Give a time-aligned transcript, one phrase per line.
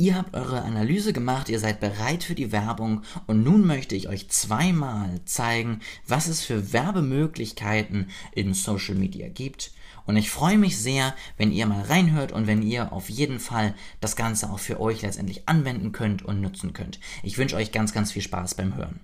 [0.00, 4.08] Ihr habt eure Analyse gemacht, ihr seid bereit für die Werbung und nun möchte ich
[4.08, 9.72] euch zweimal zeigen, was es für Werbemöglichkeiten in Social Media gibt.
[10.06, 13.74] Und ich freue mich sehr, wenn ihr mal reinhört und wenn ihr auf jeden Fall
[14.00, 16.98] das Ganze auch für euch letztendlich anwenden könnt und nutzen könnt.
[17.22, 19.00] Ich wünsche euch ganz, ganz viel Spaß beim Hören.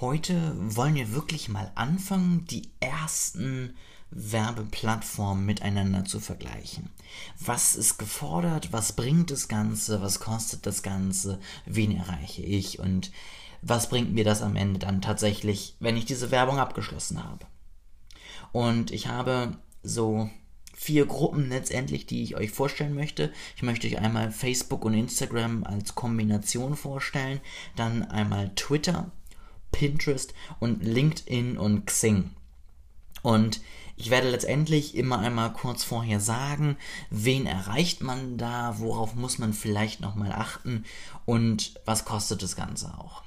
[0.00, 3.74] Heute wollen wir wirklich mal anfangen, die ersten
[4.14, 6.90] Werbeplattformen miteinander zu vergleichen.
[7.40, 8.72] Was ist gefordert?
[8.72, 10.00] Was bringt das Ganze?
[10.00, 11.40] Was kostet das Ganze?
[11.66, 12.78] Wen erreiche ich?
[12.78, 13.10] Und
[13.60, 17.46] was bringt mir das am Ende dann tatsächlich, wenn ich diese Werbung abgeschlossen habe?
[18.52, 20.30] Und ich habe so
[20.74, 23.32] vier Gruppen letztendlich, die ich euch vorstellen möchte.
[23.56, 27.40] Ich möchte euch einmal Facebook und Instagram als Kombination vorstellen,
[27.76, 29.10] dann einmal Twitter,
[29.72, 32.30] Pinterest und LinkedIn und Xing.
[33.24, 33.62] Und
[33.96, 36.76] ich werde letztendlich immer einmal kurz vorher sagen,
[37.08, 40.84] wen erreicht man da, worauf muss man vielleicht nochmal achten
[41.24, 43.22] und was kostet das Ganze auch.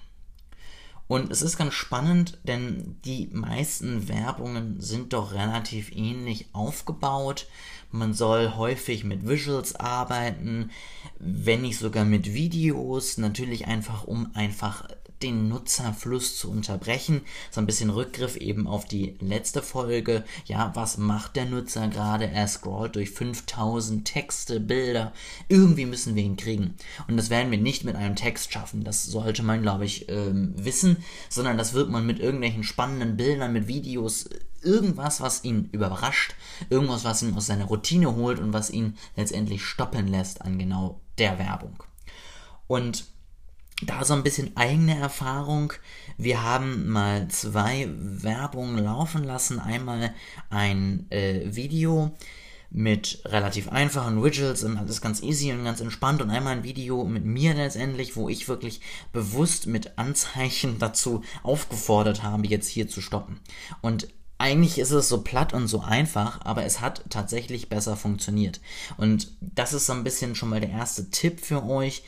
[1.08, 7.48] Und es ist ganz spannend, denn die meisten Werbungen sind doch relativ ähnlich aufgebaut.
[7.89, 10.70] Man soll häufig mit Visuals arbeiten,
[11.17, 14.88] wenn nicht sogar mit Videos, natürlich einfach um einfach
[15.22, 17.22] den Nutzerfluss zu unterbrechen.
[17.52, 20.23] So ein bisschen Rückgriff eben auf die letzte Folge.
[20.46, 22.30] Ja, was macht der Nutzer gerade?
[22.30, 25.14] Er scrollt durch 5000 Texte, Bilder.
[25.48, 26.76] Irgendwie müssen wir ihn kriegen.
[27.08, 28.84] Und das werden wir nicht mit einem Text schaffen.
[28.84, 30.98] Das sollte man, glaube ich, ähm, wissen,
[31.30, 34.30] sondern das wird man mit irgendwelchen spannenden Bildern, mit Videos,
[34.62, 36.36] irgendwas, was ihn überrascht,
[36.70, 41.00] irgendwas, was ihn aus seiner Routine holt und was ihn letztendlich stoppen lässt an genau
[41.18, 41.84] der Werbung.
[42.68, 43.06] Und
[43.83, 45.73] da so ein bisschen eigene Erfahrung.
[46.17, 49.59] Wir haben mal zwei Werbungen laufen lassen.
[49.59, 50.14] Einmal
[50.50, 52.11] ein äh, Video
[52.70, 57.05] mit relativ einfachen Widgets und alles ganz easy und ganz entspannt und einmal ein Video
[57.05, 58.81] mit mir letztendlich, wo ich wirklich
[59.14, 63.39] bewusst mit Anzeichen dazu aufgefordert habe, jetzt hier zu stoppen.
[63.82, 68.60] Und eigentlich ist es so platt und so einfach, aber es hat tatsächlich besser funktioniert.
[68.98, 72.04] Und das ist so ein bisschen schon mal der erste Tipp für euch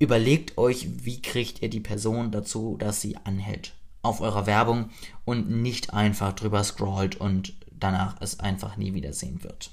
[0.00, 4.88] Überlegt euch, wie kriegt ihr die Person dazu, dass sie anhält auf eurer Werbung
[5.26, 9.72] und nicht einfach drüber scrollt und danach es einfach nie wiedersehen wird.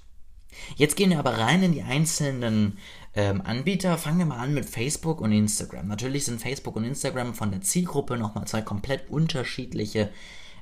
[0.76, 2.78] Jetzt gehen wir aber rein in die einzelnen
[3.14, 3.98] ähm, Anbieter.
[3.98, 5.88] Fangen wir mal an mit Facebook und Instagram.
[5.88, 10.10] Natürlich sind Facebook und Instagram von der Zielgruppe nochmal zwei komplett unterschiedliche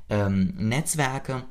[0.09, 1.45] ähm, Netzwerke.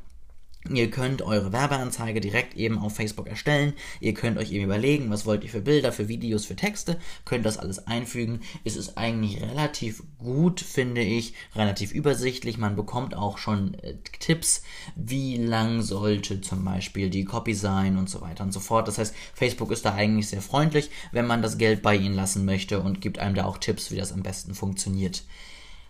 [0.71, 3.75] Ihr könnt eure Werbeanzeige direkt eben auf Facebook erstellen.
[4.01, 6.99] Ihr könnt euch eben überlegen, was wollt ihr für Bilder, für Videos, für Texte.
[7.27, 8.41] Könnt das alles einfügen.
[8.65, 11.35] Es ist eigentlich relativ gut, finde ich.
[11.55, 12.57] Relativ übersichtlich.
[12.57, 14.63] Man bekommt auch schon äh, Tipps,
[14.97, 18.89] wie lang sollte zum Beispiel die Copy sein und so weiter und so fort.
[18.89, 22.47] Das heißt, Facebook ist da eigentlich sehr freundlich, wenn man das Geld bei ihnen lassen
[22.47, 25.25] möchte und gibt einem da auch Tipps, wie das am besten funktioniert.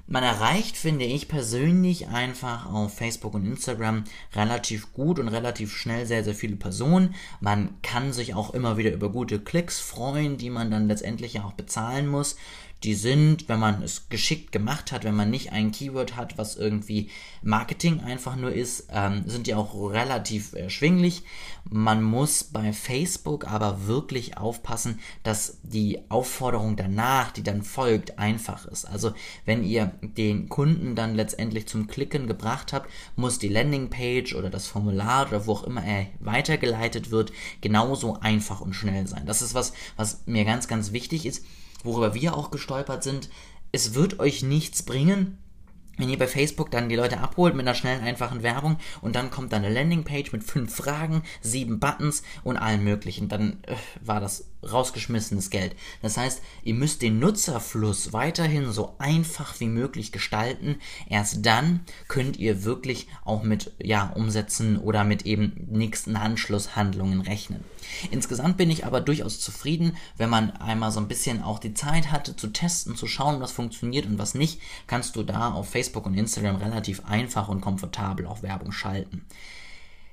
[0.07, 4.05] Man erreicht, finde ich persönlich, einfach auf Facebook und Instagram
[4.35, 7.15] relativ gut und relativ schnell sehr, sehr viele Personen.
[7.41, 11.45] Man kann sich auch immer wieder über gute Klicks freuen, die man dann letztendlich ja
[11.45, 12.37] auch bezahlen muss
[12.85, 16.57] die sind, wenn man es geschickt gemacht hat, wenn man nicht ein Keyword hat, was
[16.57, 17.11] irgendwie
[17.43, 21.23] Marketing einfach nur ist, ähm, sind die auch relativ erschwinglich.
[21.65, 28.67] Man muss bei Facebook aber wirklich aufpassen, dass die Aufforderung danach, die dann folgt, einfach
[28.67, 28.85] ist.
[28.85, 29.15] Also
[29.47, 34.67] wenn ihr den Kunden dann letztendlich zum Klicken gebracht habt, muss die Landingpage oder das
[34.67, 39.25] Formular oder wo auch immer er weitergeleitet wird, genauso einfach und schnell sein.
[39.25, 41.45] Das ist was, was mir ganz, ganz wichtig ist
[41.85, 43.29] worüber wir auch gestolpert sind,
[43.71, 45.39] es wird euch nichts bringen,
[45.97, 49.31] wenn ihr bei Facebook dann die Leute abholt mit einer schnellen, einfachen Werbung und dann
[49.31, 54.21] kommt dann eine Landingpage mit fünf Fragen, sieben Buttons und allen möglichen, dann äh, war
[54.21, 55.77] das rausgeschmissenes Geld.
[56.03, 60.77] Das heißt, ihr müsst den Nutzerfluss weiterhin so einfach wie möglich gestalten.
[61.09, 67.65] Erst dann könnt ihr wirklich auch mit ja, Umsätzen oder mit eben nächsten Anschlusshandlungen rechnen.
[68.11, 72.11] Insgesamt bin ich aber durchaus zufrieden, wenn man einmal so ein bisschen auch die Zeit
[72.11, 75.84] hatte zu testen, zu schauen, was funktioniert und was nicht, kannst du da auf Facebook
[76.07, 79.25] und Instagram relativ einfach und komfortabel auch Werbung schalten.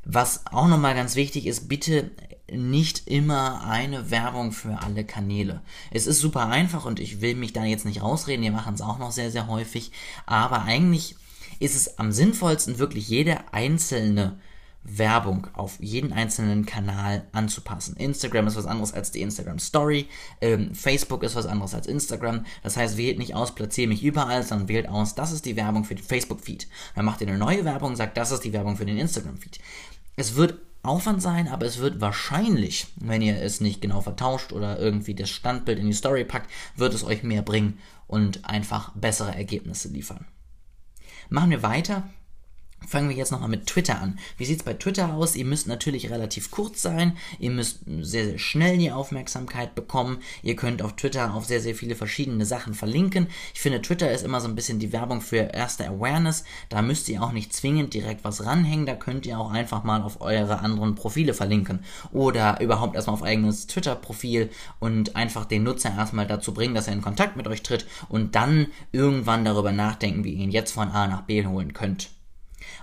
[0.03, 2.11] Was auch nochmal ganz wichtig ist, bitte
[2.51, 5.61] nicht immer eine Werbung für alle Kanäle.
[5.91, 8.81] Es ist super einfach und ich will mich da jetzt nicht rausreden, wir machen es
[8.81, 9.91] auch noch sehr, sehr häufig,
[10.25, 11.15] aber eigentlich
[11.59, 14.39] ist es am sinnvollsten, wirklich jede einzelne
[14.83, 17.95] Werbung auf jeden einzelnen Kanal anzupassen.
[17.97, 20.07] Instagram ist was anderes als die Instagram Story,
[20.41, 22.45] ähm, Facebook ist was anderes als Instagram.
[22.63, 25.83] Das heißt, wählt nicht aus, platziere mich überall, sondern wählt aus, das ist die Werbung
[25.83, 26.67] für den Facebook-Feed.
[26.95, 29.59] Dann macht ihr eine neue Werbung, sagt, das ist die Werbung für den Instagram-Feed.
[30.15, 34.79] Es wird Aufwand sein, aber es wird wahrscheinlich, wenn ihr es nicht genau vertauscht oder
[34.79, 39.35] irgendwie das Standbild in die Story packt, wird es euch mehr bringen und einfach bessere
[39.35, 40.25] Ergebnisse liefern.
[41.29, 42.09] Machen wir weiter
[42.87, 44.17] Fangen wir jetzt nochmal mit Twitter an.
[44.37, 45.35] Wie sieht es bei Twitter aus?
[45.35, 47.15] Ihr müsst natürlich relativ kurz sein.
[47.37, 50.17] Ihr müsst sehr, sehr schnell die Aufmerksamkeit bekommen.
[50.41, 53.27] Ihr könnt auf Twitter auf sehr, sehr viele verschiedene Sachen verlinken.
[53.53, 56.43] Ich finde, Twitter ist immer so ein bisschen die Werbung für erste Awareness.
[56.69, 58.87] Da müsst ihr auch nicht zwingend direkt was ranhängen.
[58.87, 61.85] Da könnt ihr auch einfach mal auf eure anderen Profile verlinken.
[62.11, 64.49] Oder überhaupt erstmal auf eigenes Twitter-Profil
[64.79, 68.35] und einfach den Nutzer erstmal dazu bringen, dass er in Kontakt mit euch tritt und
[68.35, 72.09] dann irgendwann darüber nachdenken, wie ihr ihn jetzt von A nach B holen könnt.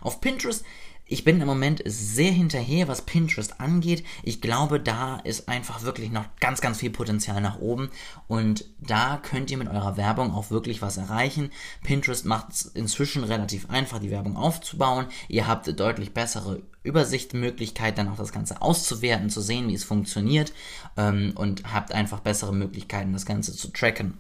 [0.00, 0.64] Auf Pinterest,
[1.10, 4.04] ich bin im Moment sehr hinterher, was Pinterest angeht.
[4.22, 7.88] Ich glaube, da ist einfach wirklich noch ganz, ganz viel Potenzial nach oben.
[8.26, 11.50] Und da könnt ihr mit eurer Werbung auch wirklich was erreichen.
[11.82, 15.06] Pinterest macht es inzwischen relativ einfach, die Werbung aufzubauen.
[15.28, 20.52] Ihr habt deutlich bessere Übersichtsmöglichkeit, dann auch das Ganze auszuwerten, zu sehen, wie es funktioniert
[20.98, 24.18] ähm, und habt einfach bessere Möglichkeiten, das Ganze zu tracken.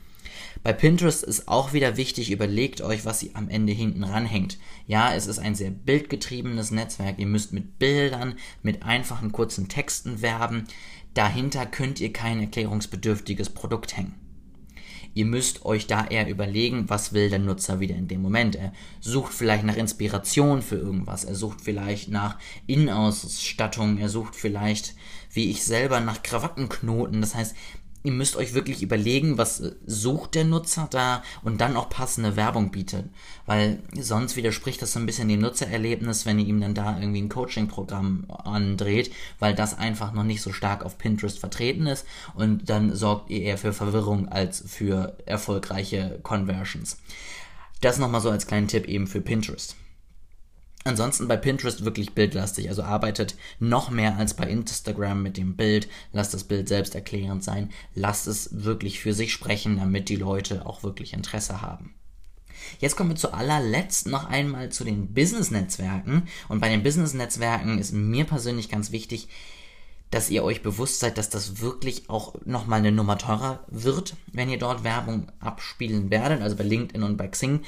[0.62, 4.58] Bei Pinterest ist auch wieder wichtig, überlegt euch, was ihr am Ende hinten ranhängt.
[4.86, 7.18] Ja, es ist ein sehr bildgetriebenes Netzwerk.
[7.18, 10.64] Ihr müsst mit Bildern, mit einfachen kurzen Texten werben.
[11.14, 14.14] Dahinter könnt ihr kein erklärungsbedürftiges Produkt hängen.
[15.14, 18.54] Ihr müsst euch da eher überlegen, was will der Nutzer wieder in dem Moment.
[18.54, 21.24] Er sucht vielleicht nach Inspiration für irgendwas.
[21.24, 23.98] Er sucht vielleicht nach Innenausstattung.
[23.98, 24.94] Er sucht vielleicht,
[25.32, 27.20] wie ich selber, nach Krawattenknoten.
[27.20, 27.56] Das heißt,
[28.02, 32.70] ihr müsst euch wirklich überlegen, was sucht der Nutzer da und dann auch passende Werbung
[32.70, 33.06] bietet.
[33.46, 37.22] Weil sonst widerspricht das so ein bisschen dem Nutzererlebnis, wenn ihr ihm dann da irgendwie
[37.22, 42.68] ein Coaching-Programm andreht, weil das einfach noch nicht so stark auf Pinterest vertreten ist und
[42.70, 46.98] dann sorgt ihr eher für Verwirrung als für erfolgreiche Conversions.
[47.80, 49.76] Das nochmal so als kleinen Tipp eben für Pinterest.
[50.84, 55.88] Ansonsten bei Pinterest wirklich bildlastig, also arbeitet noch mehr als bei Instagram mit dem Bild,
[56.12, 60.64] lasst das Bild selbst erklärend sein, lasst es wirklich für sich sprechen, damit die Leute
[60.66, 61.94] auch wirklich Interesse haben.
[62.80, 66.28] Jetzt kommen wir zu allerletzt noch einmal zu den Business-Netzwerken.
[66.48, 69.28] Und bei den Business-Netzwerken ist mir persönlich ganz wichtig,
[70.10, 74.48] dass ihr euch bewusst seid, dass das wirklich auch nochmal eine Nummer teurer wird, wenn
[74.48, 77.60] ihr dort Werbung abspielen werdet, also bei LinkedIn und bei Xing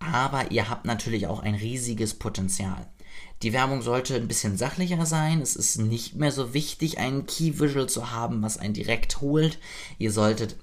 [0.00, 2.86] aber ihr habt natürlich auch ein riesiges Potenzial.
[3.42, 5.40] Die Werbung sollte ein bisschen sachlicher sein.
[5.40, 9.58] Es ist nicht mehr so wichtig, einen Key Visual zu haben, was einen direkt holt.
[9.98, 10.56] Ihr solltet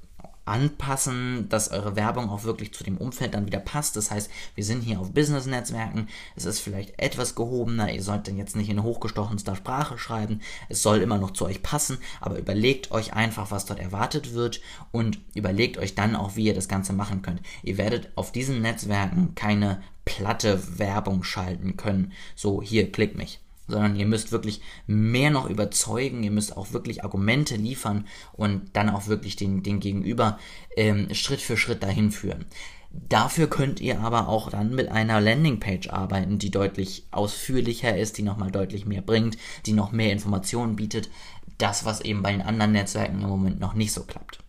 [0.45, 3.95] anpassen, dass eure Werbung auch wirklich zu dem Umfeld dann wieder passt.
[3.95, 8.37] Das heißt, wir sind hier auf Business-Netzwerken, es ist vielleicht etwas gehobener, ihr sollt dann
[8.37, 12.91] jetzt nicht in hochgestochenster Sprache schreiben, es soll immer noch zu euch passen, aber überlegt
[12.91, 14.61] euch einfach, was dort erwartet wird
[14.91, 17.41] und überlegt euch dann auch, wie ihr das Ganze machen könnt.
[17.63, 22.11] Ihr werdet auf diesen Netzwerken keine platte Werbung schalten können.
[22.35, 27.03] So, hier, klick mich sondern ihr müsst wirklich mehr noch überzeugen, ihr müsst auch wirklich
[27.03, 30.37] Argumente liefern und dann auch wirklich den, den Gegenüber
[30.75, 32.45] ähm, Schritt für Schritt dahin führen.
[32.91, 38.23] Dafür könnt ihr aber auch dann mit einer Landingpage arbeiten, die deutlich ausführlicher ist, die
[38.23, 41.09] nochmal deutlich mehr bringt, die noch mehr Informationen bietet.
[41.57, 44.44] Das, was eben bei den anderen Netzwerken im Moment noch nicht so klappt.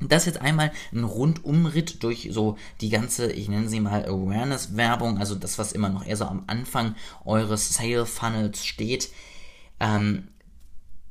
[0.00, 5.18] Das ist jetzt einmal ein Rundumritt durch so die ganze, ich nenne sie mal Awareness-Werbung,
[5.18, 6.94] also das, was immer noch eher so am Anfang
[7.24, 9.10] eures Sale-Funnels steht.
[9.78, 10.28] Ähm,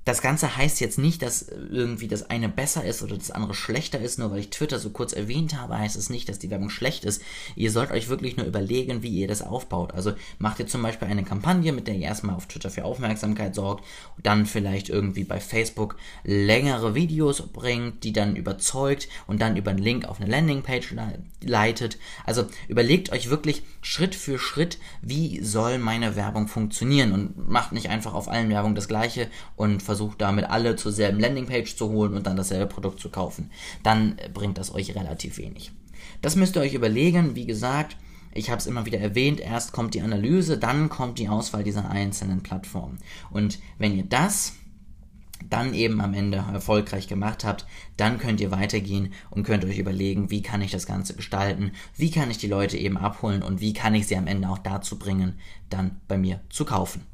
[0.10, 4.00] das Ganze heißt jetzt nicht, dass irgendwie das eine besser ist oder das andere schlechter
[4.00, 4.18] ist.
[4.18, 7.06] Nur weil ich Twitter so kurz erwähnt habe, heißt es nicht, dass die Werbung schlecht
[7.06, 7.22] ist.
[7.56, 9.94] Ihr sollt euch wirklich nur überlegen, wie ihr das aufbaut.
[9.94, 13.54] Also macht ihr zum Beispiel eine Kampagne, mit der ihr erstmal auf Twitter für Aufmerksamkeit
[13.54, 13.86] sorgt,
[14.24, 19.80] dann vielleicht irgendwie bei Facebook längere Videos bringt, die dann überzeugt und dann über einen
[19.80, 20.96] Link auf eine Landingpage
[21.44, 22.00] leitet.
[22.25, 27.89] Also überlegt euch wirklich Schritt für Schritt, wie soll meine Werbung funktionieren und macht nicht
[27.89, 31.89] einfach auf allen Werbung das gleiche und versucht versucht damit alle zur selben Landingpage zu
[31.89, 33.51] holen und dann dasselbe Produkt zu kaufen,
[33.84, 35.74] dann bringt das euch relativ wenig.
[36.22, 37.98] Das müsst ihr euch überlegen, wie gesagt,
[38.34, 41.89] ich habe es immer wieder erwähnt, erst kommt die Analyse, dann kommt die Auswahl dieser
[41.89, 43.00] einzelnen Plattformen.
[43.29, 44.53] Und wenn ihr das
[45.50, 47.65] dann eben am Ende erfolgreich gemacht habt,
[47.98, 52.12] dann könnt ihr weitergehen und könnt euch überlegen, wie kann ich das Ganze gestalten, wie
[52.12, 54.98] kann ich die Leute eben abholen und wie kann ich sie am Ende auch dazu
[54.98, 55.34] bringen,
[55.70, 57.09] dann bei mir zu kaufen.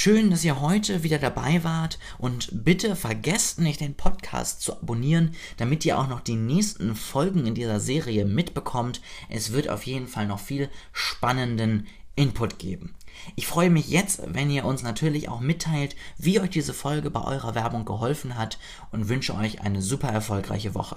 [0.00, 5.34] Schön, dass ihr heute wieder dabei wart und bitte vergesst nicht, den Podcast zu abonnieren,
[5.56, 9.00] damit ihr auch noch die nächsten Folgen in dieser Serie mitbekommt.
[9.28, 12.94] Es wird auf jeden Fall noch viel spannenden Input geben.
[13.34, 17.24] Ich freue mich jetzt, wenn ihr uns natürlich auch mitteilt, wie euch diese Folge bei
[17.24, 18.60] eurer Werbung geholfen hat
[18.92, 20.96] und wünsche euch eine super erfolgreiche Woche.